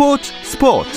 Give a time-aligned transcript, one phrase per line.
[0.00, 0.90] 스포츠 스포츠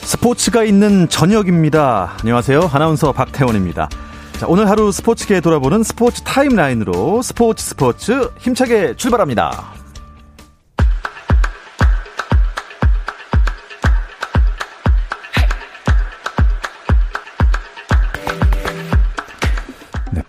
[0.00, 2.16] 스포츠가 있는 저녁입니다.
[2.18, 2.68] 안녕하세요.
[2.72, 3.88] 아나운서 박태원입니다.
[4.40, 9.75] 자, 오늘 하루 스포츠계 돌아보는 스포츠 타임라인으로 스포츠 스포츠 힘차게 출발합니다.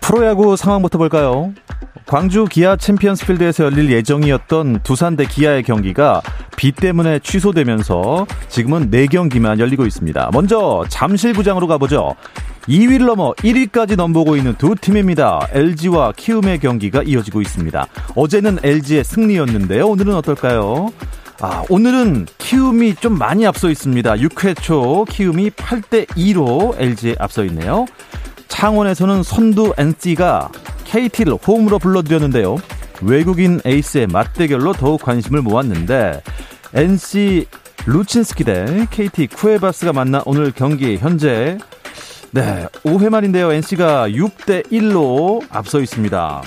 [0.08, 1.52] 프로야구 상황부터 볼까요?
[2.06, 6.22] 광주 기아 챔피언스필드에서 열릴 예정이었던 두산 대 기아의 경기가
[6.56, 10.30] 비 때문에 취소되면서 지금은 4경기만 열리고 있습니다.
[10.32, 12.14] 먼저 잠실구장으로 가보죠.
[12.68, 15.46] 2위를 넘어 1위까지 넘보고 있는 두 팀입니다.
[15.52, 17.86] LG와 키움의 경기가 이어지고 있습니다.
[18.14, 19.86] 어제는 LG의 승리였는데요.
[19.86, 20.90] 오늘은 어떨까요?
[21.42, 24.14] 아, 오늘은 키움이 좀 많이 앞서 있습니다.
[24.14, 27.84] 6회 초 키움이 8대 2로 LG에 앞서 있네요.
[28.48, 30.50] 창원에서는 선두 NC가
[30.84, 32.56] KT를 홈으로 불러들였는데요.
[33.02, 36.22] 외국인 에이스의 맞대결로 더욱 관심을 모았는데
[36.74, 37.46] NC
[37.86, 41.58] 루친스키 대 KT 쿠에바스가 만나 오늘 경기 현재
[42.30, 43.52] 네, 5회 말인데요.
[43.52, 46.42] NC가 6대 1로 앞서 있습니다.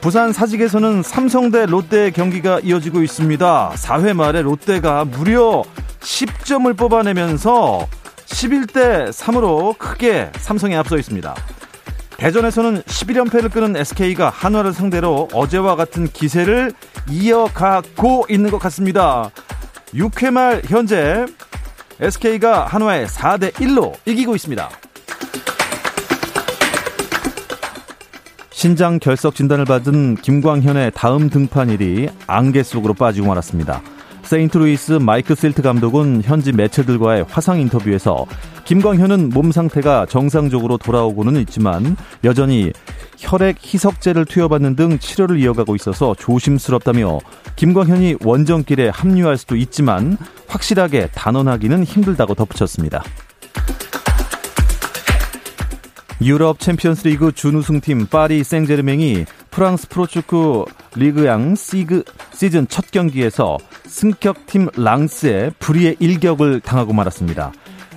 [0.00, 3.72] 부산 사직에서는 삼성 대 롯데 경기가 이어지고 있습니다.
[3.74, 5.64] 4회 말에 롯데가 무려
[6.00, 7.86] 10점을 뽑아내면서
[8.28, 11.34] 11대 3으로 크게 삼성에 앞서 있습니다.
[12.18, 16.72] 대전에서는 11연패를 끄는 SK가 한화를 상대로 어제와 같은 기세를
[17.08, 19.30] 이어가고 있는 것 같습니다.
[19.94, 21.26] 6회 말 현재
[22.00, 24.68] SK가 한화에 4대 1로 이기고 있습니다.
[28.50, 33.80] 신장 결석 진단을 받은 김광현의 다음 등판일이 안개 속으로 빠지고 말았습니다.
[34.28, 38.26] 세인트루이스 마이크 실트 감독은 현지 매체들과의 화상 인터뷰에서
[38.66, 42.70] 김광현은 몸 상태가 정상적으로 돌아오고는 있지만 여전히
[43.16, 47.20] 혈액 희석제를 투여받는 등 치료를 이어가고 있어서 조심스럽다며
[47.56, 53.02] 김광현이 원정길에 합류할 수도 있지만 확실하게 단언하기는 힘들다고 덧붙였습니다.
[56.20, 59.24] 유럽 챔피언스 리그 준우승팀 파리 생제르맹이
[59.58, 67.50] 프랑스 프로축구 리그 앙 시그 시즌 첫 경기에서 승격팀 랑스에 불의의 일격을 당하고 말았습니다.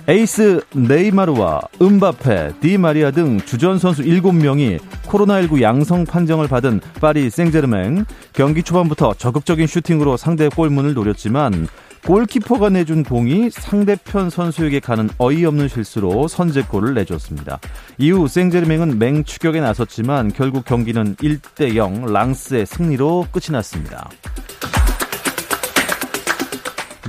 [0.08, 8.64] 에이스 네이마르와 음바페, 디마리아 등 주전 선수 7명이 코로나19 양성 판정을 받은 파리 생제르맹 경기
[8.64, 11.68] 초반부터 적극적인 슈팅으로 상대 골문을 노렸지만
[12.06, 17.60] 골키퍼가 내준 공이 상대편 선수에게 가는 어이없는 실수로 선제골을 내줬습니다.
[17.98, 24.10] 이후 생제르맹은 맹추격에 나섰지만 결국 경기는 1대0 랑스의 승리로 끝이 났습니다.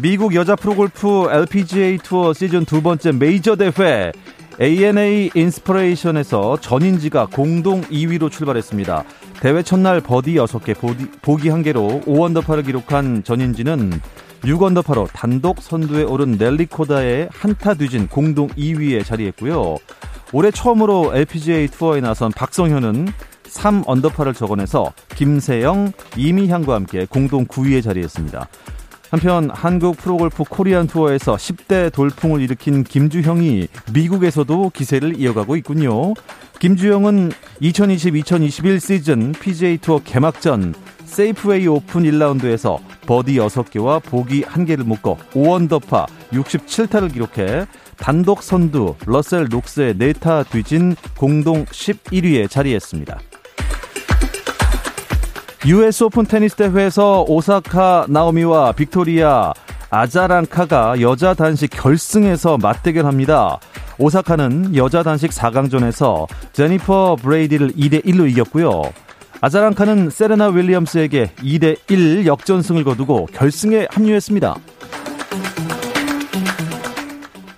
[0.02, 4.12] 미국 여자 프로골프 LPGA 투어 시즌 두 번째 메이저 대회
[4.62, 9.04] ANA 인스퍼레이션에서 전인지가 공동 2위로 출발했습니다.
[9.40, 14.00] 대회 첫날 버디 6개, 보디, 보기 1개로 5언더파를 기록한 전인지는
[14.44, 19.78] 6언더파로 단독 선두에 오른 넬리 코다에 한 타 뒤진 공동 2위에 자리했고요.
[20.34, 23.08] 올해 처음으로 LPGA 투어에 나선 박성현은
[23.44, 28.48] 3언더파를 적어내서 김세영, 이미향과 함께 공동 9위에 자리했습니다.
[29.12, 36.16] 한편 한국 프로골프 코리안 투어에서 10대 돌풍을 일으킨 김주형이 미국에서도 기세를 이어가고 있군요.
[36.58, 40.74] 김주형은 2020-2021 시즌 PGA 투어 개막전
[41.14, 49.94] 세이프웨이 오픈 1라운드에서 버디 6개와 보기 1개를 묶어 5언더파 67타를 기록해 단독 선두 러셀 녹스에
[49.94, 53.20] 4타 뒤진 공동 11위에 자리했습니다.
[55.68, 59.54] US 오픈 테니스 대회에서 오사카 나오미와 빅토리아
[59.92, 63.60] 아자렌카가 여자 단식 결승에서 맞대결합니다.
[64.00, 68.82] 오사카는 여자 단식 4강전에서 제니퍼 브레이디를 2대 1로 이겼고요.
[69.44, 74.56] 아자렌카는 세레나 윌리엄스에게 2대 1 역전승을 거두고 결승에 합류했습니다.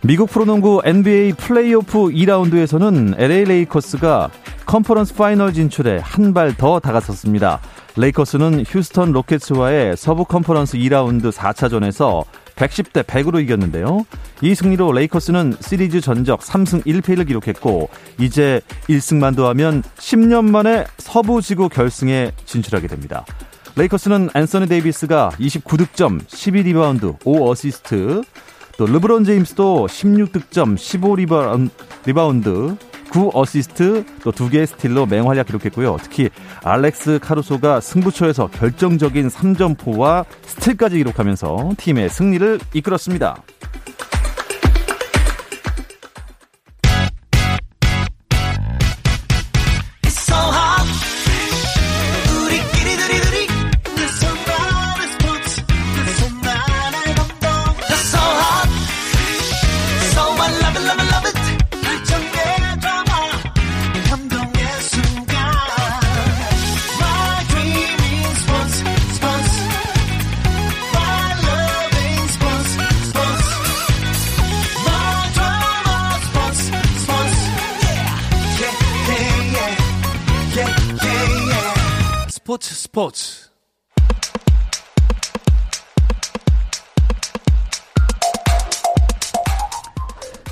[0.01, 4.31] 미국 프로농구 NBA 플레이오프 2라운드에서는 LA 레이커스가
[4.65, 7.59] 컨퍼런스 파이널 진출에 한 발 더 다가섰습니다.
[7.97, 12.23] 레이커스는 휴스턴 로켓츠와의 서부 컨퍼런스 2라운드 4차전에서
[12.55, 14.05] 110대 100으로 이겼는데요.
[14.41, 21.69] 이 승리로 레이커스는 시리즈 전적 3승 1패를 기록했고 이제 1승만 더하면 10년 만에 서부 지구
[21.69, 23.25] 결승에 진출하게 됩니다.
[23.75, 28.23] 레이커스는 앤서니 데이비스가 29득점, 12리바운드, 5어시스트,
[28.77, 30.75] 또 르브론 제임스도 16득점,
[32.05, 32.77] 15리바운드,
[33.15, 35.97] 9어시스트 또 2개의 스틸로 맹활약 기록했고요.
[36.01, 36.29] 특히
[36.63, 43.41] 알렉스 카루소가 승부처에서 결정적인 3점포와 스틸까지 기록하면서 팀의 승리를 이끌었습니다.
[82.95, 83.49] 스포츠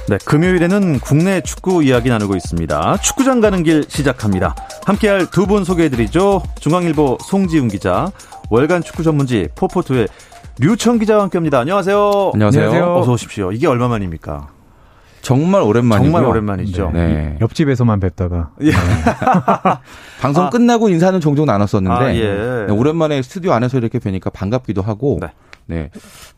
[0.10, 2.98] 네, 금요일에는 국내 축구 이야기 나누고 있습니다.
[2.98, 4.56] 축구장 가는 길 시작합니다.
[4.86, 6.44] 함께할 두 분 소개해드리죠.
[6.60, 8.12] 중앙일보 송지훈 기자,
[8.50, 10.10] 월간 축구 전문지 포포투의
[10.60, 11.60] 류청 기자와 함께합니다.
[11.60, 12.32] 안녕하세요.
[12.34, 12.96] 안녕하세요.
[12.98, 13.54] 어서 오십시오.
[13.54, 14.50] 이게 얼마만입니까?
[15.24, 16.04] 정말 오랜만이죠.
[16.04, 16.92] 정말 오랜만이죠.
[16.94, 17.08] 네.
[17.08, 17.38] 네.
[17.40, 18.72] 옆집에서만 뵙다가 예.
[20.22, 20.50] 방송 아.
[20.50, 22.66] 끝나고 인사는 종종 나눴었는데 아, 예.
[22.68, 25.22] 네, 오랜만에 스튜디오 안에서 이렇게 뵈니까 반갑기도 하고
[25.66, 25.76] 네.
[25.76, 25.90] 네.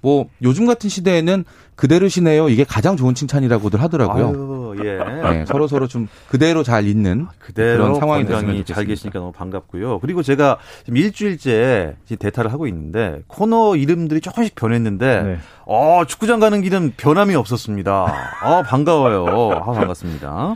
[0.01, 1.45] 뭐 요즘 같은 시대에는
[1.75, 2.47] 그대로시네요.
[2.49, 4.27] 이게 가장 좋은 칭찬이라고들 하더라고요.
[4.27, 4.97] 아유, 예.
[4.97, 8.73] 네, 서로 서로 좀 그대로 잘 있는 그대로 그런 상황이 됐으면 건강히 좋겠습니다.
[8.75, 9.99] 잘 계시니까 너무 반갑고요.
[9.99, 15.37] 그리고 제가 지금 일주일째 지금 대타를 하고 있는데 코너 이름들이 조금씩 변했는데 네.
[15.65, 18.13] 어, 축구장 가는 길은 변함이 없었습니다.
[18.41, 19.51] 아, 반가워요.
[19.51, 20.55] 아, 반갑습니다.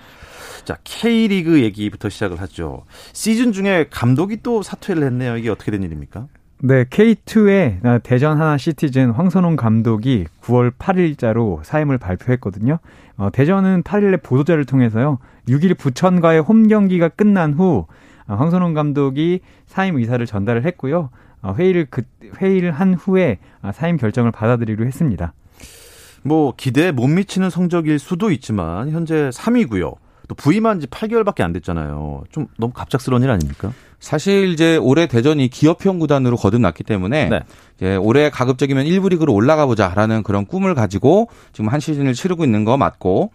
[0.64, 2.86] 자, K리그 얘기부터 시작을 하죠.
[3.12, 5.36] 시즌 중에 감독이 또 사퇴를 했네요.
[5.38, 6.28] 이게 어떻게 된 일입니까?
[6.62, 12.80] 네 K2의 대전 하나 시티즌 황선홍 감독이 9월 8일자로 사임을 발표했거든요.
[13.16, 15.20] 어, 대전은 8일에 보도자를 통해서요.
[15.48, 17.86] 6일 부천과의 홈 경기가 끝난 후
[18.28, 21.10] 어, 황선홍 감독이 사임 의사를 전달을 했고요.
[21.42, 22.02] 어, 회의를 그
[22.42, 25.32] 회의를 한 후에 아, 사임 결정을 받아들이기로 했습니다.
[26.24, 29.96] 뭐 기대에 못 미치는 성적일 수도 있지만 현재 3위고요.
[30.28, 32.24] 또 부임한 지 8개월밖에 안 됐잖아요.
[32.32, 33.72] 좀 너무 갑작스러운 일 아닙니까?
[34.00, 37.40] 사실 이제 올해 대전이 기업형 구단으로 거듭났기 때문에 네.
[37.78, 42.64] 이제 올해 가급적이면 1부 리그로 올라가 보자라는 그런 꿈을 가지고 지금 한 시즌을 치르고 있는
[42.64, 43.32] 거 맞고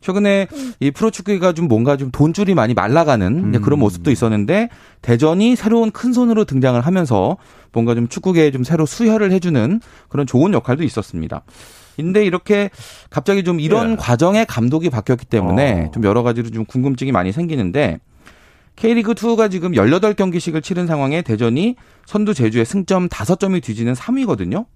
[0.00, 0.46] 최근에
[0.80, 4.68] 이 프로축구가 좀 뭔가 좀 돈줄이 많이 말라가는 이제 그런 모습도 있었는데
[5.02, 7.36] 대전이 새로운 큰 손으로 등장을 하면서
[7.72, 11.42] 뭔가 좀 축구계에 좀 새로 수혈을 해주는 그런 좋은 역할도 있었습니다.
[11.96, 12.70] 근데 이렇게
[13.10, 13.96] 갑자기 좀 이런 예.
[13.96, 15.90] 과정에 감독이 바뀌었기 때문에 어.
[15.90, 17.98] 좀 여러 가지로 좀 궁금증이 많이 생기는데
[18.78, 21.74] K리그 2가 지금 18경기씩을 치른 상황에 대전이
[22.06, 24.66] 선두 제주의 승점 5점이 뒤지는 3위거든요.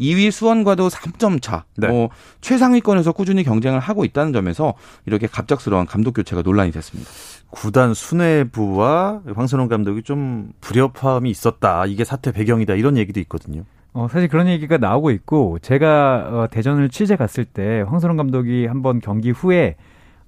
[0.00, 1.64] 2위 수원과도 3점 차.
[1.76, 1.88] 네.
[1.88, 2.08] 뭐
[2.40, 4.72] 최상위권에서 꾸준히 경쟁을 하고 있다는 점에서
[5.04, 7.10] 이렇게 갑작스러운 감독 교체가 논란이 됐습니다.
[7.50, 11.84] 구단 수뇌부와 황선홍 감독이 좀 불협화음이 있었다.
[11.84, 12.76] 이게 사태 배경이다.
[12.76, 13.64] 이런 얘기도 있거든요.
[13.92, 19.00] 어, 사실 그런 얘기가 나오고 있고 제가 어, 대전을 취재 갔을 때 황선홍 감독이 한번
[19.00, 19.76] 경기 후에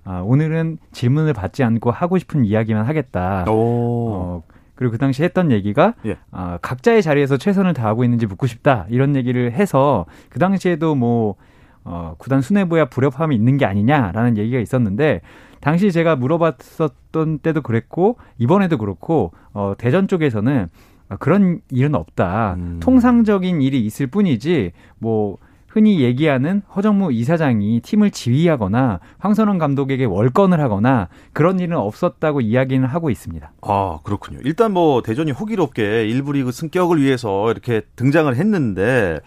[0.04, 3.44] 아, 오늘은 질문을 받지 않고 하고 싶은 이야기만 하겠다.
[3.48, 3.52] 오.
[3.52, 4.42] 어,
[4.74, 6.16] 그리고 그 당시 했던 얘기가 예.
[6.30, 11.36] 아, 각자의 자리에서 최선을 다하고 있는지 묻고 싶다 이런 얘기를 해서 그 당시에도 뭐
[11.84, 15.20] 어, 구단 수뇌부야 불협화음이 있는 게 아니냐라는 얘기가 있었는데
[15.60, 20.68] 당시 제가 물어봤었던 때도 그랬고 이번에도 그렇고 어, 대전 쪽에서는
[21.08, 22.54] 아, 그런 일은 없다.
[22.58, 22.80] 음.
[22.80, 25.38] 통상적인 일이 있을 뿐이지 뭐
[25.72, 33.08] 흔히 얘기하는 허정무 이사장이 팀을 지휘하거나 황선홍 감독에게 월권을 하거나 그런 일은 없었다고 이야기는 하고
[33.08, 33.52] 있습니다.
[33.62, 34.40] 아, 그렇군요.
[34.44, 39.20] 일단 뭐 대전이 호기롭게 일부 리그 승격을 위해서 이렇게 등장을 했는데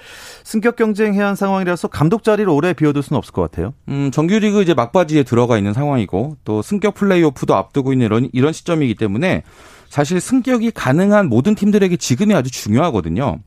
[0.43, 3.73] 승격 경쟁해야 한 상황이라서 감독 자리를 오래 비워둘 수는 없을 것 같아요.
[3.89, 8.93] 음, 정규리그 이제 막바지에 들어가 있는 상황이고 또 승격 플레이오프도 앞두고 있는 이런, 이런 시점이기
[8.93, 9.41] 때문에
[9.89, 13.39] 사실 승격이 가능한 모든 팀들에게 지금이 아주 중요하거든요.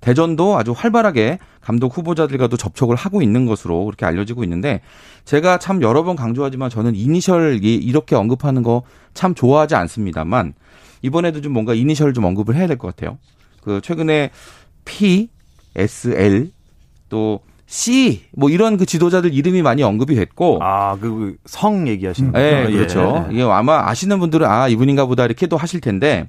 [0.00, 4.80] 대전도 아주 활발하게 감독 후보자들과도 접촉을 하고 있는 것으로 그렇게 알려지고 있는데
[5.24, 8.82] 제가 참 여러 번 강조하지만 저는 이니셜 이- 이렇게 언급하는 거
[9.14, 10.52] 참 좋아하지 않습니다만
[11.02, 13.16] 이번에도 좀 뭔가 이니셜 좀 언급을 해야 될 것 같아요.
[13.62, 14.30] 그 최근에
[14.84, 15.28] P,
[15.74, 16.50] S, L
[17.08, 22.64] 또 C 뭐 이런 그 지도자들 이름이 많이 언급이 됐고 아, 그 성 얘기하시는 네,
[22.64, 22.76] 거죠?
[22.76, 23.26] 그렇죠.
[23.30, 23.34] 예.
[23.34, 26.28] 이게 아마 아시는 분들은 아 이분인가 보다 이렇게도 하실 텐데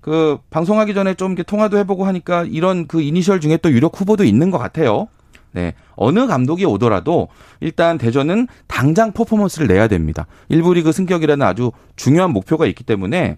[0.00, 4.24] 그 방송하기 전에 좀 이렇게 통화도 해보고 하니까 이런 그 이니셜 중에 또 유력 후보도
[4.24, 5.08] 있는 것 같아요.
[5.52, 7.28] 네, 어느 감독이 오더라도
[7.60, 10.26] 일단 대전은 당장 퍼포먼스를 내야 됩니다.
[10.48, 13.36] 일부 리그 승격이라는 아주 중요한 목표가 있기 때문에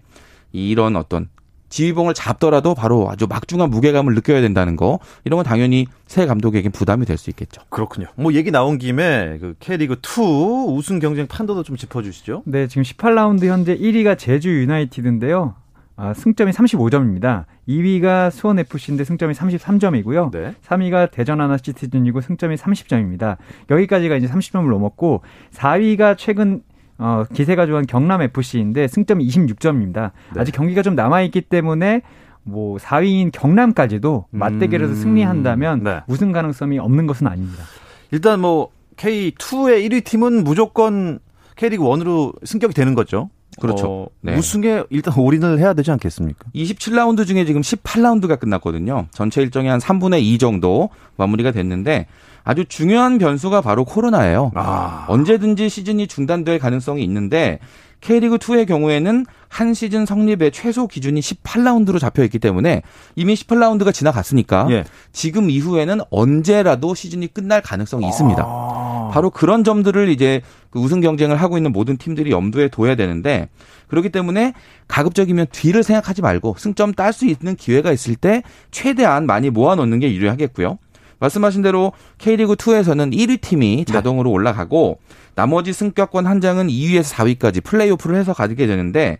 [0.51, 1.29] 이런 어떤
[1.69, 7.07] 지휘봉을 잡더라도 바로 아주 막중한 무게감을 느껴야 된다는 거 이런 건 당연히 새 감독에겐 부담이
[7.07, 7.63] 될 수 있겠죠.
[7.69, 8.05] 그렇군요.
[8.15, 10.21] 뭐 얘기 나온 김에 그 K리그 2
[10.67, 12.43] 우승 경쟁 판도도 좀 짚어주시죠.
[12.45, 15.55] 네, 지금 18라운드 현재 1위가 제주 유나이티드인데요.
[15.95, 17.45] 아, 승점이 35점입니다.
[17.67, 20.31] 2위가 수원 FC인데 승점이 33점이고요.
[20.31, 20.55] 네.
[20.65, 23.37] 3위가 대전 하나 시티즌이고 승점이 30점입니다.
[23.69, 25.21] 여기까지가 이제 30점을 넘었고
[25.51, 26.63] 4위가 최근
[26.97, 30.11] 어, 기세가 좋은 경남 FC인데 승점이 26점입니다.
[30.33, 30.41] 네.
[30.41, 32.01] 아직 경기가 좀 남아 있기 때문에
[32.43, 36.01] 뭐 4위인 경남까지도 맞대결에서 음, 승리한다면 네.
[36.07, 37.63] 우승 가능성이 없는 것은 아닙니다.
[38.11, 41.19] 일단 뭐 K2의 1위 팀은 무조건
[41.55, 43.29] K리그 1으로 승격이 되는 거죠.
[43.59, 43.87] 그렇죠.
[43.87, 44.35] 어, 네.
[44.35, 46.45] 우승에 일단 올인을 해야 되지 않겠습니까?
[46.55, 49.07] 27라운드 중에 지금 18라운드가 끝났거든요.
[49.11, 52.07] 전체 일정이 한 3분의 2 정도 마무리가 됐는데
[52.43, 54.51] 아주 중요한 변수가 바로 코로나예요.
[54.55, 55.05] 아.
[55.07, 57.59] 언제든지 시즌이 중단될 가능성이 있는데
[58.03, 62.81] K리그 2의 경우에는 한 시즌 성립의 최소 기준이 18라운드로 잡혀 있기 때문에
[63.15, 64.83] 이미 18라운드가 지나갔으니까 예.
[65.13, 68.43] 지금 이후에는 언제라도 시즌이 끝날 가능성이 있습니다.
[68.45, 69.09] 아.
[69.13, 73.47] 바로 그런 점들을 이제 그 우승 경쟁을 하고 있는 모든 팀들이 염두에 둬야 되는데
[73.87, 74.53] 그렇기 때문에
[74.89, 80.13] 가급적이면 뒤를 생각하지 말고 승점 딸 수 있는 기회가 있을 때 최대한 많이 모아놓는 게
[80.13, 80.77] 유리하겠고요.
[81.19, 84.99] 말씀하신 대로 K리그 2에서는 1위 팀이 자동으로 올라가고
[85.35, 89.17] 나머지 승격권 한 장은 2위에서 4위까지 플레이오프를 해서 가지게 되는데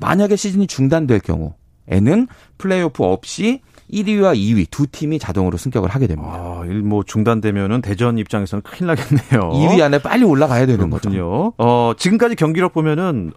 [0.00, 2.28] 만약에 시즌이 중단될 경우에는
[2.58, 3.60] 플레이오프 없이
[3.92, 6.30] 1위와 2위 두 팀이 자동으로 승격을 하게 됩니다.
[6.32, 9.50] 아, 일뭐 중단되면은 대전 입장에서는 큰일 나겠네요.
[9.50, 11.10] 2위 안에 빨리 올라가야 되는 거죠.
[11.10, 11.52] 그렇군요.
[11.58, 13.32] 어, 지금까지 경기력 보면은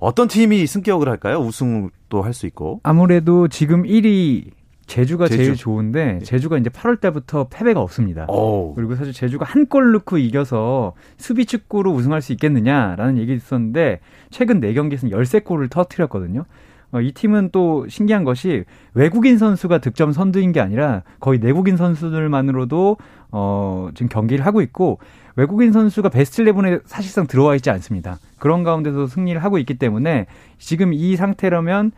[0.00, 1.38] 어떤 팀이 승격을 할까요?
[1.38, 2.80] 우승도 할 수 있고.
[2.82, 4.50] 아무래도 지금 1위
[4.86, 5.42] 제주가 제주.
[5.44, 8.26] 제일 좋은데 제주가 이제 8월 때부터 패배가 없습니다.
[8.28, 8.74] 오.
[8.74, 14.00] 그리고 사실 제주가 한 골 넣고 이겨서 수비 축구로 우승할 수 있겠느냐라는 얘기 있었는데
[14.30, 16.44] 최근 4경기에서는 13골을 터뜨렸거든요.
[16.92, 22.96] 어, 이 팀은 또 신기한 것이 외국인 선수가 득점 선두인 게 아니라 거의 내국인 선수들만으로도
[23.32, 24.98] 어, 지금 경기를 하고 있고
[25.34, 28.18] 외국인 선수가 베스트 11에 사실상 들어와 있지 않습니다.
[28.38, 30.26] 그런 가운데서 승리를 하고 있기 때문에
[30.58, 31.90] 지금 이 상태라면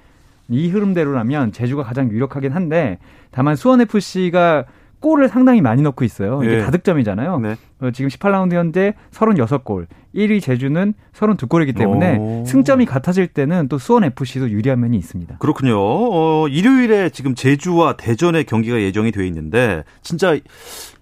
[0.49, 2.99] 이 흐름대로라면 제주가 가장 유력하긴 한데
[3.31, 4.65] 다만 수원 FC가
[5.01, 6.43] 골을 상당히 많이 넣고 있어요.
[6.43, 6.61] 이게 예.
[6.63, 7.39] 다득점이잖아요.
[7.39, 7.57] 네.
[7.81, 12.45] 어, 지금 18라운드 현재 36골, 1위 제주는 32골이기 때문에 오.
[12.47, 15.37] 승점이 같아질 때는 또 수원 FC도 유리한 면이 있습니다.
[15.39, 15.77] 그렇군요.
[15.79, 20.37] 어, 일요일에 지금 제주와 대전의 경기가 예정이 돼 있는데 진짜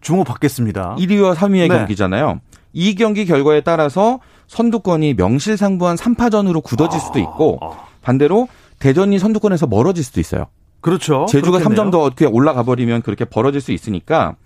[0.01, 0.97] 주목 받겠습니다.
[0.99, 1.69] 1위와 3위의 네.
[1.69, 2.41] 경기잖아요.
[2.73, 10.05] 이 경기 결과에 따라서 선두권이 명실상부한 3파전으로 굳어질 수도 있고 아, 반대로 대전이 선두권에서 멀어질
[10.05, 10.47] 수도 있어요.
[10.81, 11.27] 그렇죠.
[11.29, 11.85] 제주가 그렇겠네요.
[11.87, 14.37] 3점 더 어떻게 올라가 버리면 그렇게 벌어질 수 있으니까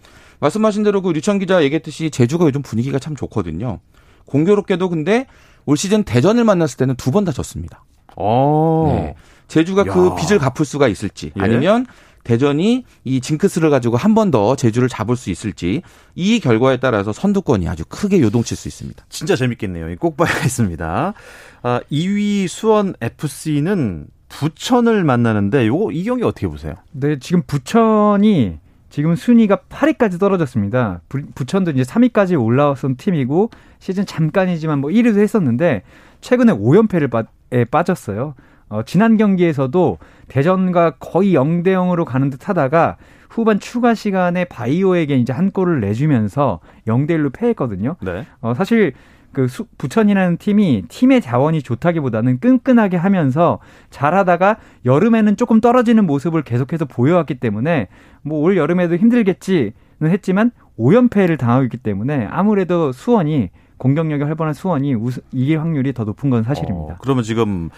[0.40, 3.80] 말씀하신 대로 그 류천 기자 얘기했듯이 제주가 요즘 분위기가 참 좋거든요.
[4.26, 5.26] 공교롭게도 근데
[5.66, 7.84] 올 시즌 대전을 만났을 때는 두 번 다 졌습니다.
[8.16, 8.92] 어.
[8.94, 9.14] 네.
[9.48, 9.92] 제주가 야.
[9.92, 11.40] 그 빚을 갚을 수가 있을지 예.
[11.42, 11.86] 아니면
[12.24, 15.82] 대전이 이 징크스를 가지고 한 번 더 제주를 잡을 수 있을지
[16.14, 19.04] 이 결과에 따라서 선두권이 아주 크게 요동칠 수 있습니다.
[19.08, 19.96] 진짜 재밌겠네요.
[19.98, 21.14] 꼭 봐야겠습니다.
[21.62, 26.74] 아, 2위 수원 FC는 부천을 만나는데 요거 이 경기 어떻게 보세요?
[26.92, 28.58] 네, 지금 부천이
[28.90, 31.00] 지금 순위가 8위까지 떨어졌습니다.
[31.08, 35.82] 부, 부천도 이제 3위까지 올라왔던 팀이고 시즌 잠깐이지만 뭐 1위도 했었는데
[36.20, 38.34] 최근에 5연패를 빠, 에 빠졌어요.
[38.68, 42.96] 어, 지난 경기에서도 대전과 거의 0대 0으로 가는 듯 하다가
[43.30, 47.96] 후반 추가 시간에 바이오에게 이제 한 골을 내주면서 0대 1로 패했거든요.
[48.00, 48.26] 네.
[48.40, 48.92] 어, 사실
[49.38, 56.86] 그 수, 부천이라는 팀이 팀의 자원이 좋다기보다는 끈끈하게 하면서 잘하다가 여름에는 조금 떨어지는 모습을 계속해서
[56.86, 57.86] 보여왔기 때문에
[58.22, 65.22] 뭐 올 여름에도 힘들겠지는 했지만 5연패를 당하고 있기 때문에 아무래도 수원이 공격력이 활발한 수원이 우승,
[65.32, 66.94] 이길 확률이 더 높은 건 사실입니다.
[66.94, 67.70] 어, 그러면 지금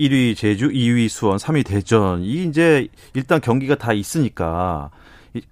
[0.00, 2.22] 1위 제주, 2위 수원, 3위 대전.
[2.22, 5.01] 이 이제 일단 경기가 다 있으니까 이-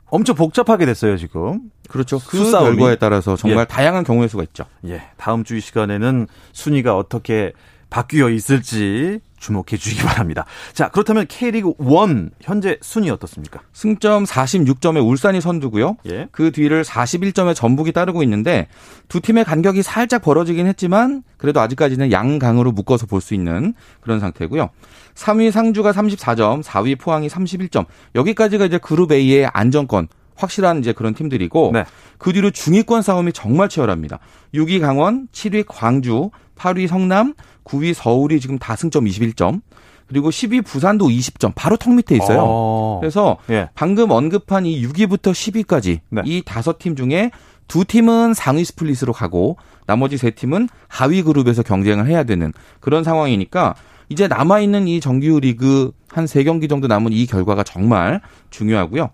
[0.07, 1.61] 엄청 복잡하게 됐어요, 지금.
[1.89, 2.19] 그렇죠.
[2.19, 2.77] 그 수싸움이.
[2.77, 3.65] 결과에 따라서 정말 예.
[3.65, 4.65] 다양한 경우의 수가 있죠.
[4.87, 5.03] 예.
[5.17, 7.53] 다음 주 이 시간에는 순위가 어떻게
[7.89, 10.45] 바뀌어 있을지 주목해 주시기 바랍니다.
[10.73, 13.61] 자, 그렇다면 K리그 1 현재 순위 어떻습니까?
[13.73, 15.97] 승점 46점의 울산이 선두고요.
[16.07, 16.29] 예.
[16.31, 18.69] 그 뒤를 41점의 전북이 따르고 있는데
[19.09, 24.71] 두 팀의 간격이 살짝 벌어지긴 했지만 그래도 아직까지는 양강으로 묶어서 볼 수 있는 그런 상태고요.
[25.15, 27.85] 3위 상주가 34점, 4위 포항이 31점.
[28.15, 31.85] 여기까지가 이제 그룹 A의 안정권 확실한 이제 그런 팀들이고 네.
[32.17, 34.19] 그 뒤로 중위권 싸움이 정말 치열합니다.
[34.55, 39.63] 6위 강원, 7위 광주, 8위 성남, 9위 서울이 지금 다 승점 21점.
[40.07, 41.53] 그리고 10위 부산도 20점.
[41.55, 42.41] 바로 턱 밑에 있어요.
[42.43, 42.99] 어.
[43.01, 43.71] 그래서 예.
[43.75, 46.23] 방금 언급한 이 6위부터 10위까지 네.
[46.25, 47.31] 이 다섯 팀 중에
[47.69, 53.77] 두 팀은 상위 스플릿으로 가고 나머지 세 팀은 하위 그룹에서 경쟁을 해야 되는 그런 상황이니까
[54.09, 59.11] 이제 남아 있는 이 정규 리그 한 세 경기 정도 남은 이 결과가 정말 중요하고요.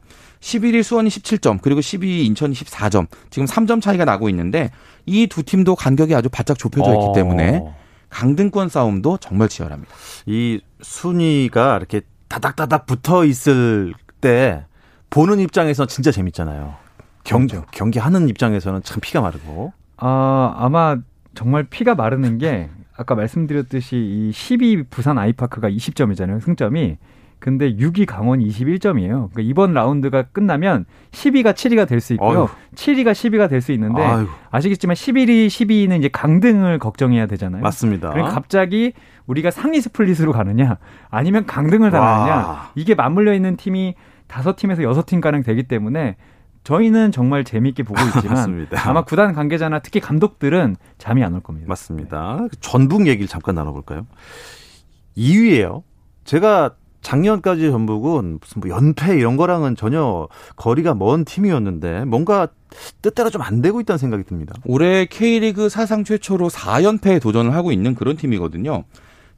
[0.47, 3.09] 11위 수원이 17점, 그리고 12위 인천이 14점.
[3.31, 4.71] 지금 3점 차이가 나고 있는데
[5.05, 7.13] 이 두 팀도 간격이 아주 바짝 좁혀져 있기 어.
[7.13, 7.63] 때문에
[8.11, 9.93] 강등권 싸움도 정말 치열합니다.
[10.27, 14.65] 이 순위가 이렇게 다닥다닥 붙어 있을 때
[15.11, 16.75] 보는 입장에서 진짜 재밌잖아요.
[17.25, 17.67] 경, 그렇죠.
[17.73, 19.73] 경기 하는 입장에서는 참 피가 마르고.
[19.97, 20.97] 아, 아마
[21.35, 26.41] 정말 피가 마르는 게 아까 말씀드렸듯이 이 12 부산 아이파크가 20점이잖아요.
[26.41, 26.99] 승점이.
[27.47, 29.31] 근데 6위 강원이 21점이에요.
[29.31, 32.41] 그러니까 이번 라운드가 끝나면 10위가 7위가 될 수 있고요.
[32.41, 32.49] 어휴.
[32.75, 37.63] 7위가 10위가 될 수 있는데 아유, 아시겠지만 11위, 12위는 이제 강등을 걱정해야 되잖아요.
[37.63, 38.11] 맞습니다.
[38.11, 38.95] 그러니까 갑자기
[39.29, 42.71] 우리가 상위 스플릿으로 가느냐 아니면 강등을 당하느냐 와.
[42.75, 43.95] 이게 맞물려 있는 팀이
[44.27, 46.17] 다섯 팀에서 여섯 팀 가량 되기 때문에
[46.65, 48.67] 저희는 정말 재미있게 보고 있지만.
[48.85, 51.67] 아마 구단 관계자나 특히 감독들은 잠이 안 올 겁니다.
[51.69, 52.41] 맞습니다.
[52.61, 54.05] 전북 얘기를 잠깐 나눠볼까요?
[55.17, 55.85] 2위예요.
[56.25, 56.75] 제가
[57.07, 62.49] 작년까지 전북은 무슨 뭐 연패 이런 거랑은 전혀 거리가 먼 팀이었는데 뭔가
[63.01, 64.55] 뜻대로 좀 안 되고 있다는 생각이 듭니다.
[64.65, 68.83] 올해 K리그 사상 최초로 4연패에 도전을 하고 있는 그런 팀이거든요.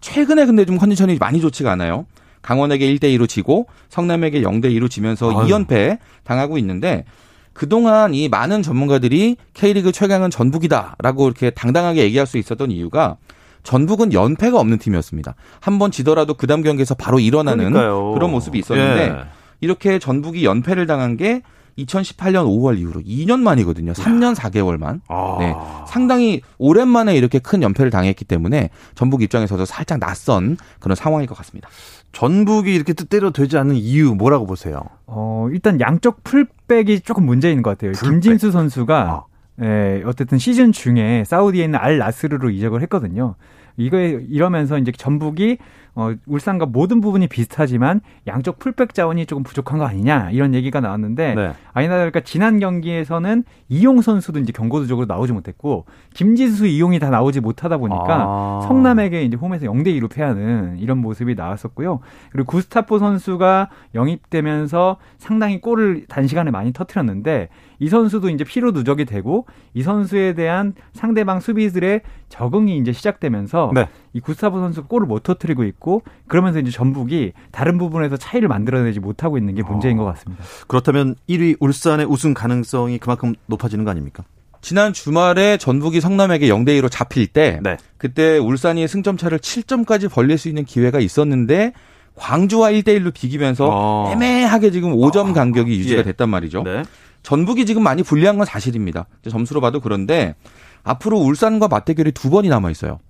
[0.00, 2.06] 최근에 근데 좀 컨디션이 많이 좋지가 않아요.
[2.40, 5.48] 강원에게 1대 2로 지고 성남에게 0대 2로 지면서 아유.
[5.48, 7.04] 2연패 당하고 있는데
[7.52, 13.18] 그동안 이 많은 전문가들이 K리그 최강은 전북이다라고 이렇게 당당하게 얘기할 수 있었던 이유가
[13.62, 15.34] 전북은 연패가 없는 팀이었습니다.
[15.60, 18.12] 한 번 지더라도 그 다음 경기에서 바로 일어나는 그러니까요.
[18.14, 19.16] 그런 모습이 있었는데 예.
[19.60, 21.42] 이렇게 전북이 연패를 당한 게
[21.78, 23.92] 2018년 5월 이후로 2년 만이거든요.
[23.92, 25.00] 3년 4개월만.
[25.06, 25.36] 아.
[25.38, 25.54] 네.
[25.86, 31.68] 상당히 오랜만에 이렇게 큰 연패를 당했기 때문에 전북 입장에서도 살짝 낯선 그런 상황일 것 같습니다.
[32.12, 34.80] 전북이 이렇게 뜻대로 되지 않는 이유 뭐라고 보세요?
[35.06, 37.92] 어, 일단 양쪽 풀백이 조금 문제인 것 같아요.
[37.92, 38.10] 풀백.
[38.22, 39.24] 김진수 선수가 아.
[39.60, 43.34] 예, 어쨌든 시즌 중에 사우디에 있는 알 나스르로 이적을 했거든요.
[43.76, 45.58] 이거에 이러면서 이제 전북이
[45.94, 51.34] 어, 울산과 모든 부분이 비슷하지만 양쪽 풀백 자원이 조금 부족한 거 아니냐 이런 얘기가 나왔는데
[51.34, 51.52] 네.
[51.72, 57.78] 아니나 다를까 지난 경기에서는 이용 선수도 이제 경고도적으로 나오지 못했고 김진수 이용이 다 나오지 못하다
[57.78, 58.60] 보니까 아.
[58.68, 61.98] 성남에게 이제 홈에서 0대 2로 패하는 이런 모습이 나왔었고요.
[62.30, 67.48] 그리고 구스타포 선수가 영입되면서 상당히 골을 단시간에 많이 터트렸는데
[67.78, 73.88] 이 선수도 이제 피로 누적이 되고 이 선수에 대한 상대방 수비들의 적응이 이제 시작되면서 네.
[74.12, 79.38] 이 구스타포 선수 골을 못 터트리고 있고 그러면서 이제 전북이 다른 부분에서 차이를 만들어내지 못하고
[79.38, 80.44] 있는 게 문제인 것 같습니다.
[80.66, 84.24] 그렇다면 1위 울산의 우승 가능성이 그만큼 높아지는 거 아닙니까?
[84.60, 87.76] 지난 주말에 전북이 성남에게 0대 2로 잡힐 때 네.
[87.96, 91.72] 그때 울산이 승점 차를 7점까지 벌릴 수 있는 기회가 있었는데
[92.16, 94.10] 광주와 1대 1로 비기면서 어.
[94.12, 96.02] 애매하게 지금 5점 아, 간격이 유지가 예.
[96.02, 96.64] 됐단 말이죠.
[96.64, 96.82] 네.
[97.28, 99.04] 전북이 지금 많이 불리한 건 사실입니다.
[99.28, 100.34] 점수로 봐도 그런데
[100.82, 103.00] 앞으로 울산과 맞대결이 두 번이 남아 있어요.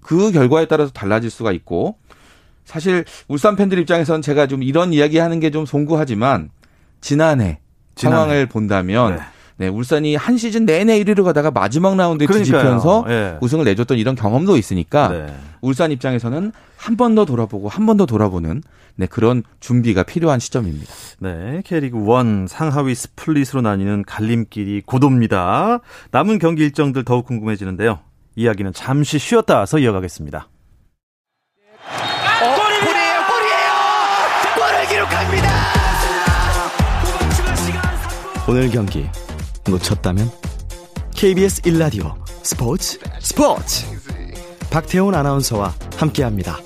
[0.00, 1.96] 그 결과에 따라서 달라질 수가 있고
[2.64, 6.50] 사실 울산 팬들 입장에서는 제가 좀 이런 이야기 하는 게 좀 송구하지만
[7.00, 7.60] 지난해,
[7.94, 8.16] 지난해.
[8.16, 9.22] 상황을 본다면 네.
[9.60, 12.62] 네, 울산이 한 시즌 내내 1위로 가다가 마지막 라운드에 그러니까요.
[12.62, 13.36] 뒤집혀서 예.
[13.42, 15.26] 우승을 내줬던 이런 경험도 있으니까 네.
[15.60, 18.62] 울산 입장에서는 한 번 더 돌아보고 한 번 더 돌아보는
[18.96, 20.90] 네, 그런 준비가 필요한 시점입니다.
[21.18, 25.80] 네, K리그 1 상하위 스플릿으로 나뉘는 갈림길이 고도입니다.
[26.10, 27.98] 남은 경기 일정들 더욱 궁금해지는데요.
[28.36, 30.48] 이야기는 잠시 쉬었다 와서 이어가겠습니다.
[32.40, 33.70] 골이에요, 골이에요!
[34.56, 35.48] 골을 기록합니다!
[38.48, 39.06] 오늘 경기
[39.68, 40.30] 놓쳤다면
[41.14, 43.86] KBS 1라디오 스포츠 스포츠
[44.70, 46.58] 박태훈 아나운서와 함께합니다.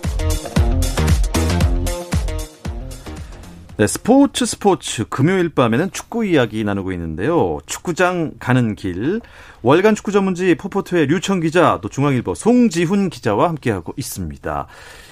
[3.76, 7.58] 네, 스포츠 스포츠 금요일 밤에는 축구 이야기 나누고 있는데요.
[7.66, 9.20] 축구장 가는 길
[9.62, 14.68] 월간 축구 전문지 포포투의 류청 기자 또 중앙일보 송지훈 기자와 함께하고 있습니다.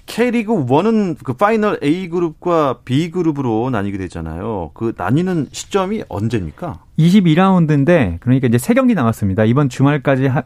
[0.07, 4.71] K리그 1은 그 파이널 A 그룹과 B 그룹으로 나뉘게 되잖아요.
[4.75, 6.81] 그 나뉘는 시점이 언제입니까?
[6.99, 9.45] 22라운드인데 그러니까 이제 세 경기 남았습니다.
[9.45, 10.43] 이번 주말까지 하-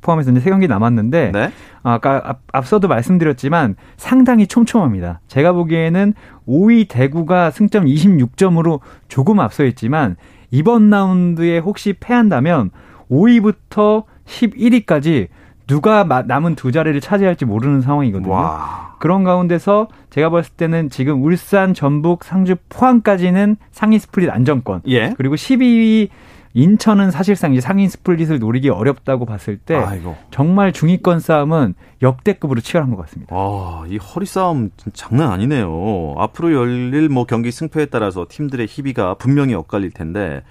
[0.00, 1.50] 포함해서 이제 세 경기 남았는데 네.
[1.82, 5.20] 아까 앞, 앞서도 말씀드렸지만 상당히 촘촘합니다.
[5.28, 6.14] 제가 보기에는
[6.48, 10.16] 5위 대구가 승점 26점으로 조금 앞서 있지만
[10.50, 12.70] 이번 라운드에 혹시 패한다면
[13.10, 15.28] 5위부터 11위까지
[15.66, 18.30] 누가 마- 남은 두 자리를 차지할지 모르는 상황이거든요.
[18.30, 18.83] 와.
[19.04, 24.80] 그런 가운데서 제가 봤을 때는 지금 울산, 전북, 상주, 포항까지는 상위 스플릿 안정권.
[24.88, 25.12] 예.
[25.18, 26.08] 그리고 12위
[26.54, 30.16] 인천은 사실상 이제 상위 스플릿을 노리기 어렵다고 봤을 때 아이고.
[30.30, 33.36] 정말 중위권 싸움은 역대급으로 치열한 것 같습니다.
[33.36, 36.14] 아, 이 허리 싸움 장난 아니네요.
[36.16, 40.42] 앞으로 열릴 뭐 경기 승패에 따라서 팀들의 희비가 분명히 엇갈릴 텐데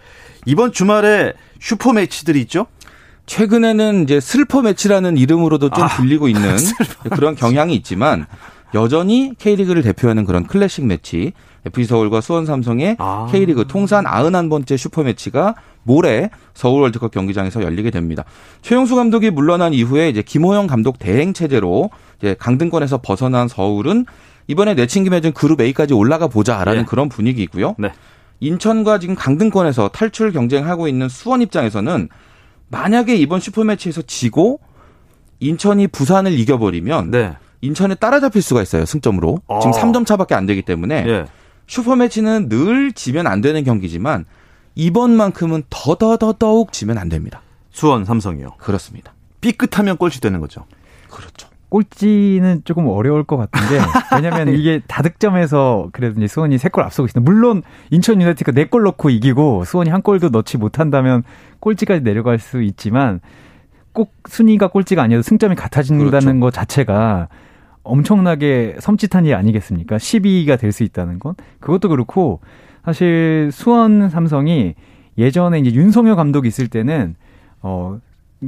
[0.45, 2.67] 이번 주말에 슈퍼 매치들이 있죠?
[3.25, 6.57] 최근에는 이제 슬퍼 매치라는 이름으로도 좀 아, 불리고 있는
[7.11, 8.25] 그런 경향이 있지만
[8.73, 11.33] 여전히 K리그를 대표하는 그런 클래식 매치
[11.65, 13.27] FC 서울과 수원 삼성의 아.
[13.31, 18.23] K리그 통산 91번째 슈퍼 매치가 모레 서울 월드컵 경기장에서 열리게 됩니다.
[18.61, 24.05] 최용수 감독이 물러난 이후에 이제 김호영 감독 대행 체제로 이제 강등권에서 벗어난 서울은
[24.47, 26.85] 이번에 내친 김에 좀 그룹 A까지 올라가 보자라는 예.
[26.85, 27.75] 그런 분위기고요.
[27.77, 27.91] 네.
[28.39, 32.09] 인천과 지금 강등권에서 탈출 경쟁하고 있는 수원 입장에서는
[32.69, 34.59] 만약에 이번 슈퍼매치에서 지고
[35.39, 37.35] 인천이 부산을 이겨버리면 네.
[37.61, 39.59] 인천에 따라잡힐 수가 있어요 승점으로 아.
[39.59, 41.25] 지금 3점 차밖에 안 되기 때문에 예.
[41.67, 44.25] 슈퍼매치는 늘 지면 안 되는 경기지만
[44.75, 47.41] 이번만큼은 더더더 더욱 지면 안 됩니다.
[47.71, 48.55] 수원 삼성이요.
[48.57, 49.13] 그렇습니다.
[49.41, 50.65] 삐끗하면 꼴찌 되는 거죠.
[51.09, 51.47] 그렇죠.
[51.73, 53.81] 꼴찌는 조금 어려울 것 같은데
[54.15, 57.19] 왜냐하면 이게 다득점에서 그래도 이제 수원이 세 골 앞서고 있습니다.
[57.31, 61.23] 물론 인천 유나이티드가 네 골 넣고 이기고 수원이 한 골도 넣지 못한다면
[61.61, 63.21] 꼴찌까지 내려갈 수 있지만
[63.91, 66.39] 꼭 순위가 꼴찌가 아니어도 승점이 같아진다는 그렇죠.
[66.39, 67.27] 것 자체가
[67.81, 69.97] 엄청나게 섬찟한 일 아니겠습니까?
[69.97, 72.39] 12위가 될 수 있다는 건 그것도 그렇고
[72.85, 74.75] 사실 수원 삼성이
[75.17, 77.15] 예전에 이제 윤성효 감독이 있을 때는
[77.63, 77.97] 어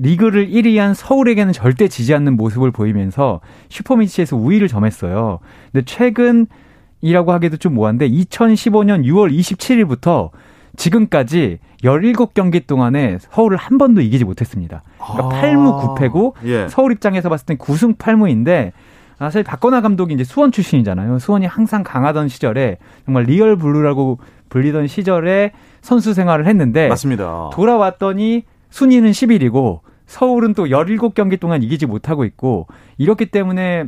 [0.01, 5.39] 리그를 1위한 서울에게는 절대 지지 않는 모습을 보이면서 슈퍼미치에서 우위를 점했어요.
[5.71, 10.31] 근데 최근이라고 하기도 좀 뭐한데 2015년 6월 27일부터
[10.75, 14.83] 지금까지 17경기 동안에 서울을 한 번도 이기지 못했습니다.
[14.97, 15.41] 그러니까 아.
[15.41, 16.67] 8무 9패고 예.
[16.67, 18.71] 서울 입장에서 봤을 땐 9승 8무인데
[19.17, 21.19] 사실 박건하 감독이 이제 수원 출신이잖아요.
[21.19, 27.49] 수원이 항상 강하던 시절에 정말 리얼 블루라고 불리던 시절에 선수 생활을 했는데 맞습니다.
[27.53, 33.85] 돌아왔더니 순위는 11위고 서울은 또 17경기 동안 이기지 못하고 있고 이렇기 때문에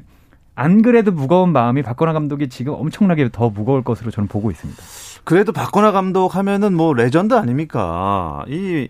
[0.55, 4.81] 안 그래도 무거운 마음이 박건하 감독이 지금 엄청나게 더 무거울 것으로 저는 보고 있습니다.
[5.23, 8.43] 그래도 박건하 감독 하면은 뭐 레전드 아닙니까?
[8.47, 8.87] 이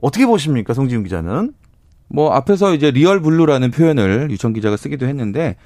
[0.00, 1.52] 어떻게 보십니까, 송지훈 기자는?
[2.08, 5.56] 뭐 앞에서 이제 리얼 블루라는 표현을 류청 기자가 쓰기도 했는데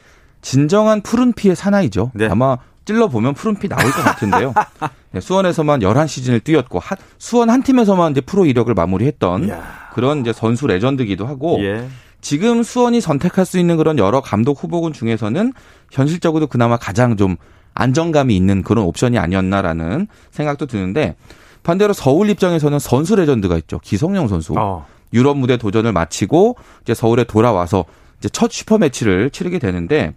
[0.42, 2.10] 진정한 푸른 피의 사나이죠.
[2.14, 2.28] 네.
[2.28, 4.52] 아마 찔러 보면 푸른 피 나올 것 같은데요.
[5.12, 9.62] 네, 수원에서만 11시즌을 뛰었고 하- 수원 한 팀에서만 이제 프로 이력을 마무리했던 이야.
[9.94, 11.88] 그런 이제 선수 레전드기도 하고 예.
[12.20, 15.52] 지금 수원이 선택할 수 있는 그런 여러 감독 후보군 중에서는
[15.92, 17.36] 현실적으로 그나마 가장 좀
[17.74, 21.16] 안정감이 있는 그런 옵션이 아니었나라는 생각도 드는데
[21.62, 23.78] 반대로 서울 입장에서는 선수 레전드가 있죠.
[23.80, 24.54] 기성용 선수.
[24.56, 24.86] 어.
[25.12, 27.84] 유럽 무대 도전을 마치고 이제 서울에 돌아와서
[28.18, 30.12] 이제 첫 슈퍼 매치를 치르게 되는데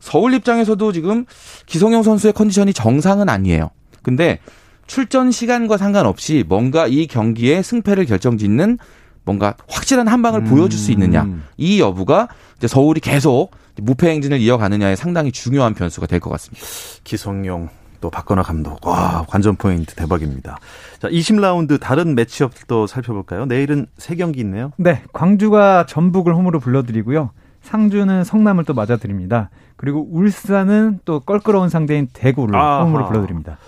[0.00, 1.24] 서울 입장에서도 지금
[1.66, 3.70] 기성용 선수의 컨디션이 정상은 아니에요.
[4.02, 4.38] 근데
[4.86, 8.78] 출전 시간과 상관없이 뭔가 이 경기의 승패를 결정짓는
[9.24, 12.28] 뭔가 확실한 한 방을 보여줄 수 있느냐 이 여부가
[12.58, 16.64] 이제 서울이 계속 무패 행진을 이어가느냐에 상당히 중요한 변수가 될 것 같습니다.
[17.02, 17.68] 기성용
[18.00, 18.86] 또 박건하 감독.
[18.86, 20.58] 와, 관전 포인트 대박입니다.
[21.00, 23.46] 자, 20라운드 다른 매치업도 살펴볼까요?
[23.46, 24.70] 내일은 세 경기 있네요.
[24.76, 27.30] 네, 광주가 전북을 홈으로 불러드리고요.
[27.66, 29.50] 상주는 성남을 또 맞아드립니다.
[29.76, 32.84] 그리고 울산은 또 껄끄러운 상대인 대구를 아하.
[32.84, 33.58] 홈으로 불러드립니다.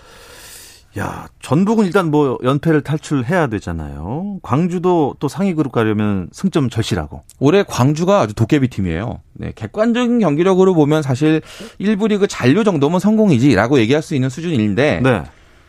[0.97, 4.39] 야, 전북은 일단 뭐 연패를 탈출해야 되잖아요.
[4.41, 7.21] 광주도 또 상위 그룹 가려면 승점 절실하고.
[7.39, 9.19] 올해 광주가 아주 도깨비 팀이에요.
[9.33, 11.41] 네, 객관적인 경기력으로 보면 사실
[11.79, 15.23] 1부 리그 잔류 정도면 성공이지라고 얘기할 수 있는 수준인데 네.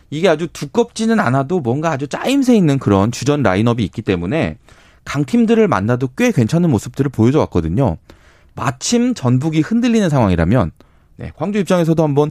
[0.08, 4.56] 이게 아주 두껍지는 않아도 뭔가 아주 짜임새 있는 그런 주전 라인업이 있기 때문에
[5.04, 7.98] 강팀들을 만나도 꽤 괜찮은 모습들을 보여줘 왔거든요.
[8.60, 10.70] 마침 전북이 흔들리는 상황이라면
[11.16, 12.30] 네, 광주 입장에서도 한번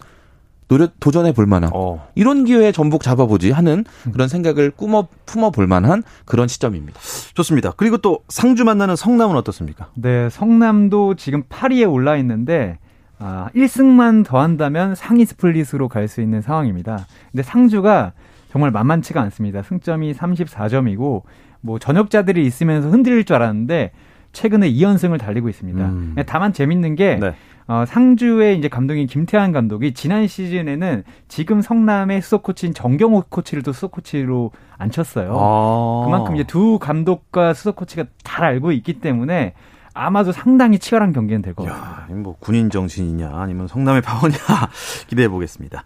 [0.68, 2.08] 노려 도전해 볼 만한 어.
[2.14, 7.00] 이런 기회에 전북 잡아보지 하는 그런 생각을 꾸며 품어 볼 만한 그런 시점입니다.
[7.34, 7.74] 좋습니다.
[7.76, 9.88] 그리고 또 상주 만나는 성남은 어떻습니까?
[9.96, 12.78] 네, 성남도 지금 8위에 올라 있는데
[13.18, 17.08] 아, 1승만 더한다면 상위 스플릿으로 갈 수 있는 상황입니다.
[17.32, 18.14] 근데 상주가
[18.52, 19.64] 정말 만만치가 않습니다.
[19.64, 21.24] 승점이 34점이고
[21.62, 23.92] 뭐 전역자들이 있으면서 흔들릴 줄 알았는데
[24.32, 25.86] 최근에 2연승을 달리고 있습니다.
[25.86, 26.16] 음.
[26.26, 27.34] 다만 재밌는 게 네.
[27.68, 33.74] 어, 상주의 이제 감독인 김태환 감독이 지난 시즌에는 지금 성남의 수석 코치인 정경호 코치를 또
[33.74, 35.38] 수석 코치로 앉혔어요.
[35.38, 36.06] 아.
[36.06, 39.54] 그만큼 이제 두 감독과 수석 코치가 잘 알고 있기 때문에
[39.94, 42.02] 아마도 상당히 치열한 경기는 될 것 같습니다.
[42.02, 44.38] 야, 뭐 군인 정신이냐 아니면 성남의 파워냐
[45.08, 45.84] 기대해 보겠습니다.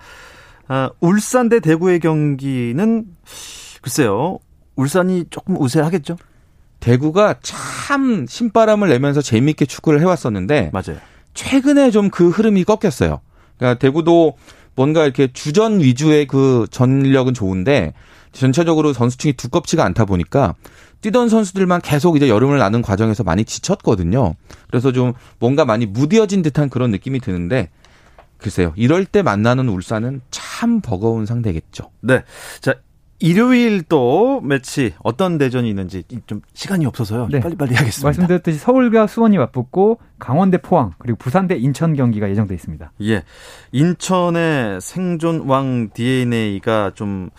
[0.69, 3.06] 아, 울산 대 대구의 경기는
[3.82, 4.39] 글쎄요.
[4.75, 6.15] 울산이 조금 우세하겠죠?
[6.83, 10.99] 대구가 참 신바람을 내면서 재미있게 축구를 해왔었는데 맞아요.
[11.33, 13.21] 최근에 좀 그 흐름이 꺾였어요.
[13.57, 14.33] 그러니까 대구도
[14.75, 17.93] 뭔가 이렇게 주전 위주의 그 전력은 좋은데
[18.33, 20.55] 전체적으로 선수층이 두껍지가 않다 보니까
[20.99, 24.35] 뛰던 선수들만 계속 이제 여름을 나는 과정에서 많이 지쳤거든요.
[24.69, 27.69] 그래서 좀 뭔가 많이 무뎌진 듯한 그런 느낌이 드는데
[28.39, 28.73] 글쎄요.
[28.75, 31.91] 이럴 때 만나는 울산은 참 버거운 상대겠죠.
[32.01, 32.23] 네.
[32.59, 32.75] 자,
[33.23, 37.29] 일요일 또 매치 어떤 대전이 있는지 좀 시간이 없어서요.
[37.31, 37.39] 네.
[37.39, 38.05] 빨리빨리 하겠습니다.
[38.05, 42.91] 말씀드렸듯이 서울과 수원이 맞붙고 강원대 포항 그리고 부산대 인천 경기가 예정돼 있습니다.
[43.03, 43.23] 예.
[43.71, 47.29] 인천의 생존왕 DNA가 좀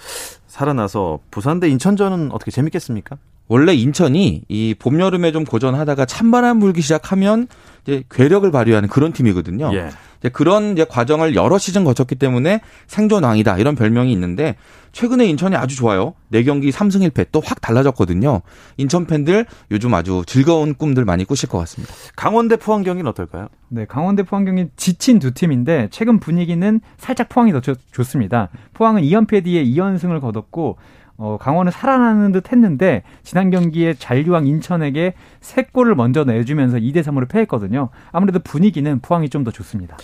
[0.47, 3.19] 살아나서 부산대 인천전은 어떻게 재밌겠습니까?
[3.49, 7.47] 원래 인천이 이 봄 여름에 좀 고전하다가 찬바람 불기 시작하면
[7.83, 9.71] 이제 괴력을 발휘하는 그런 팀이거든요.
[9.75, 9.91] 예.
[10.21, 14.57] 이제 그런 이제 과정을 여러 시즌 거쳤기 때문에 생존왕이다 이런 별명이 있는데
[14.93, 16.15] 최근에 인천이 아주 좋아요.
[16.33, 18.41] 4경기 3승 1패 또 확 달라졌거든요.
[18.79, 21.93] 인천 팬들 요즘 아주 즐거운 꿈들 많이 꾸실 것 같습니다.
[22.17, 23.49] 강원대 포항 경기는 어떨까요?
[23.69, 27.61] 네, 강원대 포항 경기 지친 두 팀인데 최근 분위기는 살짝 포항이 더
[27.93, 28.49] 좋습니다.
[28.73, 30.79] 포항은 2연패 뒤에 2연승을 거뒀고
[31.17, 37.29] 어, 강원은 살아나는 듯 했는데 지난 경기에 잔류왕 인천에게 세 골을 먼저 내주면서 2대 3으로
[37.29, 37.91] 패했거든요.
[38.13, 39.97] 아무래도 분위기는 포항이 좀 더 좋습니다.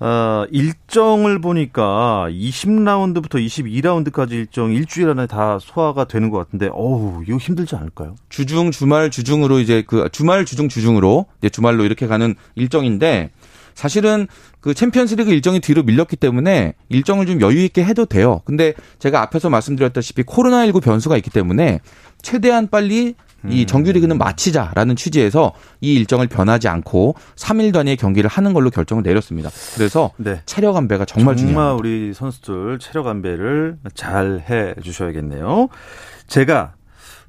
[0.00, 7.36] 어, 일정을 보니까 20라운드부터 22라운드까지 일정 일주일 안에 다 소화가 되는 것 같은데, 어우, 이거
[7.36, 8.16] 힘들지 않을까요?
[8.28, 13.30] 주중, 주말, 주중으로 이제 그 주말, 주중, 주중으로 이제 주말로 이렇게 가는 일정인데,
[13.74, 14.26] 사실은
[14.60, 18.40] 그 챔피언스리그 일정이 뒤로 밀렸기 때문에 일정을 좀 여유 있게 해도 돼요.
[18.44, 21.80] 근데 제가 앞에서 말씀드렸다시피 코로나19 변수가 있기 때문에
[22.22, 23.14] 최대한 빨리
[23.48, 23.66] 이 음.
[23.66, 29.50] 정규리그는 마치자라는 취지에서 이 일정을 변하지 않고 3일 단위의 경기를 하는 걸로 결정을 내렸습니다.
[29.74, 30.42] 그래서 네.
[30.46, 31.74] 체력 안배가 정말, 정말 중요합니다.
[31.74, 35.68] 우리 선수들 체력 안배를 잘 해 주셔야겠네요.
[36.28, 36.74] 제가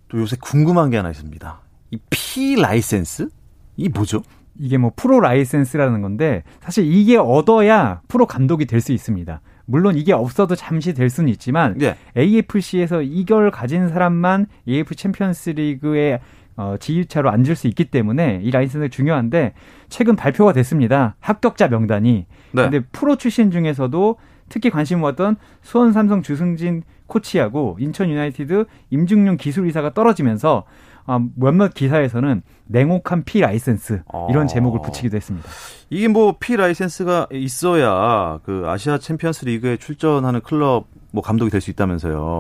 [0.10, 1.62] 또 요새 궁금한 게 하나 있습니다.
[1.92, 3.30] 이 P 라이센스?
[3.78, 4.22] 이 뭐죠?
[4.60, 9.42] 이게 뭐 프로 라이센스라는 건데 사실 이게 얻어야 프로 감독이 될 수 있습니다.
[9.66, 11.96] 물론 이게 없어도 잠시 될 수는 있지만 네.
[12.18, 16.20] AFC에서 이걸 가진 사람만 AFC 챔피언스 리그에
[16.56, 19.54] 어, 지휘자로 앉을 수 있기 때문에 이 라이센스 중요한데
[19.90, 21.16] 최근 발표가 됐습니다.
[21.20, 22.26] 합격자 명단이.
[22.52, 22.62] 네.
[22.62, 24.18] 근데 프로 출신 중에서도
[24.50, 30.64] 특히 관심 모았던 수원 삼성 주승진 코치하고 인천 유나이티드 임중용 기술이사가 떨어지면서
[31.06, 34.48] 아, 몇몇 기사에서는 냉혹한 P 라이센스 이런 아.
[34.48, 35.48] 제목을 붙이기도 했습니다.
[35.90, 41.72] 이게 뭐 P 라이센스가 있어야 그 아시아 챔피언스 리그에 출전하는 클럽 뭐 감독이 될 수
[41.72, 42.40] 있다면서요.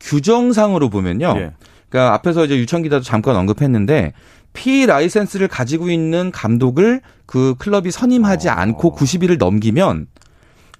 [0.00, 1.34] 규정상으로 보면요.
[1.36, 1.52] 예.
[1.88, 4.12] 그러니까 앞에서 이제 류청 기자도 잠깐 언급했는데
[4.52, 8.52] P 라이센스를 가지고 있는 감독을 그 클럽이 선임하지 어.
[8.52, 10.06] 않고 90일을 넘기면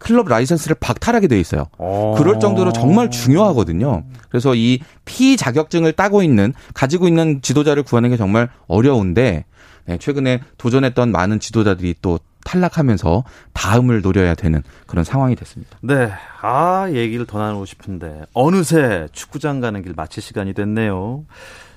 [0.01, 1.67] 클럽 라이센스를 박탈하게 돼 있어요.
[1.79, 2.15] 오.
[2.17, 4.03] 그럴 정도로 정말 중요하거든요.
[4.29, 9.45] 그래서 이피 자격증을 따고 있는 가지고 있는 지도자를 구하는 게 정말 어려운데
[9.87, 15.77] 네, 최근에 도전했던 많은 지도자들이 또 탈락하면서 다음을 노려야 되는 그런 상황이 됐습니다.
[15.83, 16.11] 네.
[16.41, 21.25] 아, 얘기를 더 나누고 싶은데 어느새 축구장 가는 길 마칠 시간이 됐네요.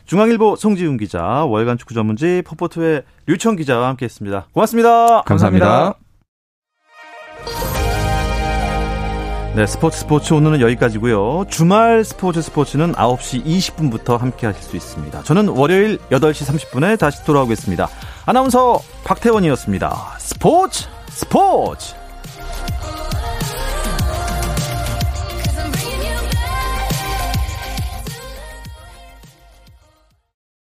[0.06, 4.48] 중앙일보 송지훈 기자, 월간 축구 전문지 포포트의 류청 기자와 함께했습니다.
[4.54, 5.22] 고맙습니다.
[5.24, 5.66] 감사합니다.
[5.66, 6.13] 감사합니다.
[9.56, 11.46] 네, 스포츠 스포츠 오늘은 여기까지고요.
[11.48, 15.22] 주말 스포츠 스포츠는 9시 20분부터 함께 하실 수 있습니다.
[15.22, 17.88] 저는 월요일 8시 30분에 다시 돌아오겠습니다.
[18.26, 20.16] 아나운서 박태원이었습니다.
[20.18, 21.94] 스포츠 스포츠